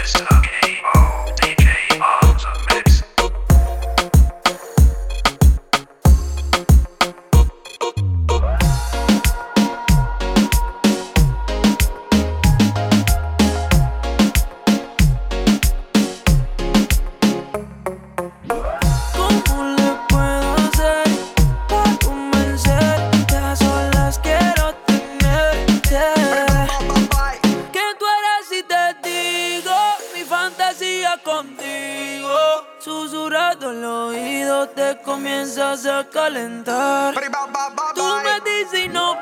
[0.00, 0.39] Mr.
[31.24, 32.36] contigo.
[32.78, 37.14] Susurrado el oído te comienzas a calentar.
[37.94, 39.20] Tú me dices y no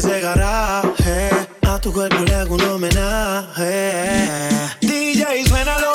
[0.00, 1.30] ese garaje.
[1.68, 4.26] A tu cuerpo le hago un homenaje.
[4.80, 4.86] Mm.
[4.86, 5.89] DJ, suénalo.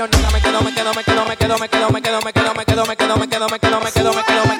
[0.00, 2.54] señorita, me quedo, me quedo, me quedo, me quedo, me quedo, me quedo, me quedo,
[2.54, 4.59] me quedo, me quedo, me quedo, me quedo, me quedo, me quedo.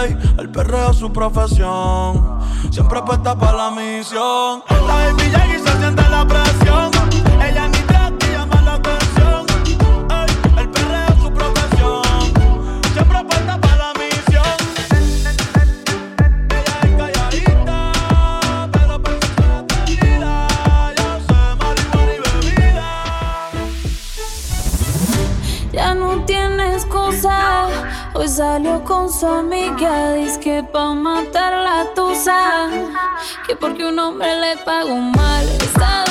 [0.00, 2.40] Ey, el perreo es su profesión.
[2.70, 4.62] Siempre apuesta para la misión.
[4.70, 6.91] La baby y se siente la presión.
[28.22, 32.70] Hoy salió con su amiga, dice que pa' matar la tusa.
[33.44, 36.04] Que porque un hombre le pagó mal, está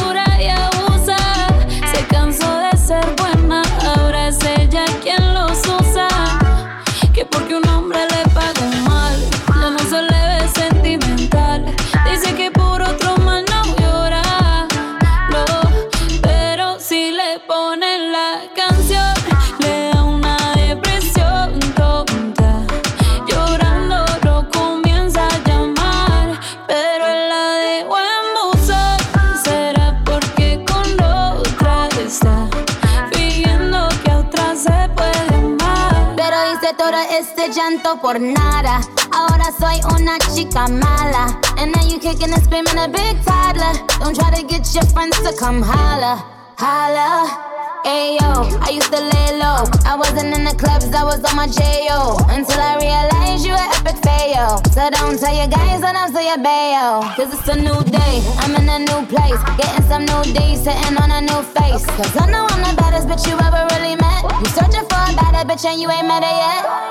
[37.51, 38.81] llanto por nada.
[39.13, 41.39] Ahora soy una chica mala.
[41.57, 43.73] And now you kicking and screaming a big toddler.
[43.99, 46.23] Don't try to get your friends to come holla,
[46.57, 47.49] holla.
[47.83, 49.65] Ayo, I used to lay low.
[49.85, 52.17] I wasn't in the clubs, I was on my J.O.
[52.29, 54.61] Until I realized you were epic fail.
[54.71, 57.01] So don't tell your guys that I'm still your bayo.
[57.17, 59.41] Cause it's a new day, I'm in a new place.
[59.57, 61.83] Getting some new D's, sitting on a new face.
[61.97, 64.21] Cause I know I'm the baddest bitch you ever really met.
[64.39, 66.90] You searching for a better bitch and you ain't met her yet.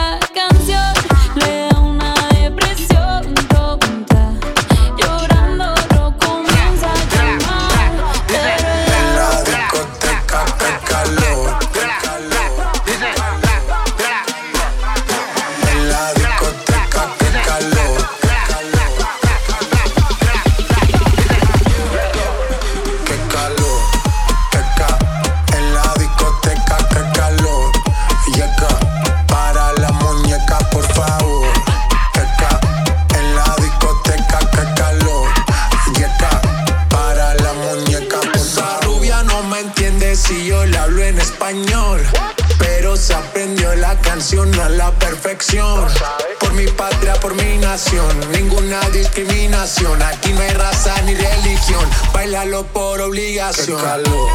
[45.51, 50.01] Por mi patria, por mi nación, ninguna discriminación.
[50.01, 51.89] Aquí no hay raza ni religión.
[52.13, 53.77] Bailalo por obligación.
[53.77, 54.29] Qué calor.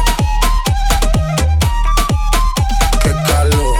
[3.01, 3.76] Qué calor.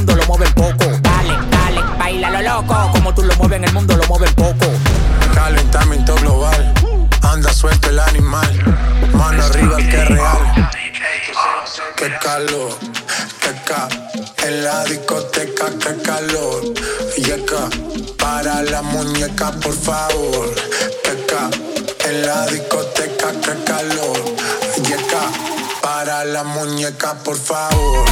[0.00, 0.86] Mundo, lo mueves poco.
[1.02, 2.90] Dale, dale, baila lo loco.
[2.92, 4.66] Como tú lo mueves en el mundo, lo mueves poco.
[5.34, 6.72] Calentamiento global,
[7.22, 8.50] anda suelto el animal.
[9.12, 10.70] Mano arriba el que es real.
[11.96, 12.78] Qué calor,
[13.42, 13.88] qué ca.
[14.46, 16.62] En la discoteca, qué calor.
[17.18, 17.68] Yeca,
[18.16, 20.54] para la muñeca, por favor.
[21.04, 21.50] Qué ca.
[22.08, 24.18] En la discoteca, qué calor.
[24.82, 25.22] Yeca,
[25.82, 28.08] para la muñeca, por favor.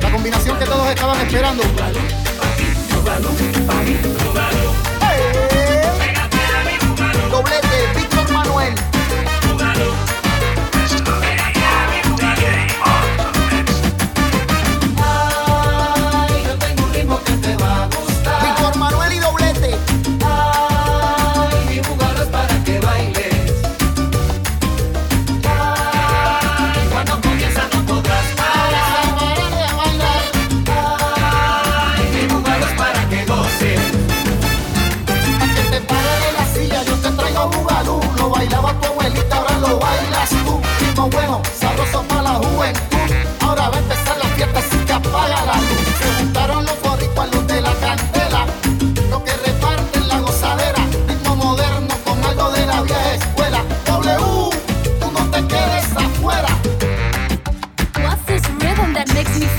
[0.00, 1.62] La combinación que todos estaban esperando.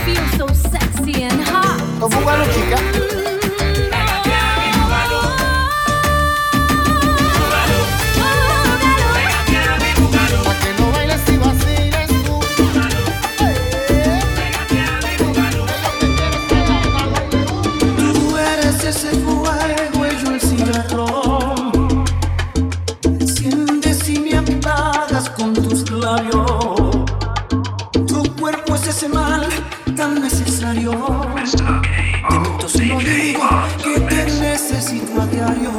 [0.05, 1.79] Feel so sexy and hot?
[2.53, 3.22] Chica.
[30.73, 33.41] Te miento si no digo
[33.83, 35.69] que te necesito a diario.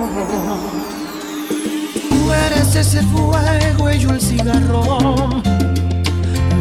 [2.08, 5.42] Tú eres ese fuego y yo el cigarrón.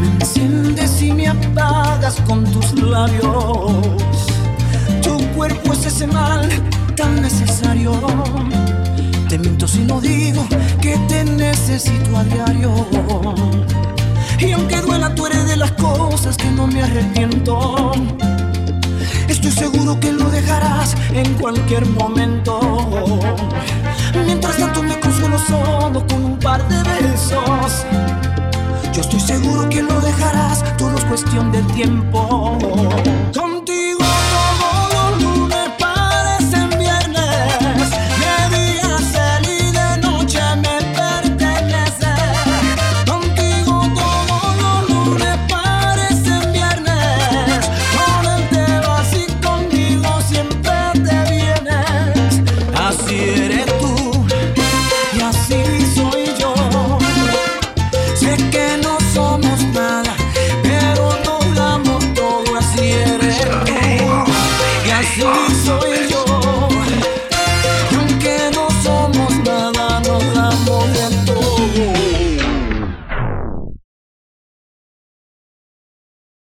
[0.02, 4.26] Me enciendes y me apagas con tus labios.
[5.04, 6.50] Tu cuerpo es ese mal
[6.96, 7.92] tan necesario.
[9.30, 10.44] Te miento si no digo
[10.82, 12.74] que te necesito a diario.
[14.40, 17.94] Y aunque duela, tú eres de las cosas que no me arrepiento.
[19.64, 22.60] Seguro que lo dejarás en cualquier momento.
[24.26, 27.86] Mientras tanto me consuelo solo con un par de besos.
[28.92, 32.60] Yo estoy seguro que lo dejarás todos cuestión de tiempo.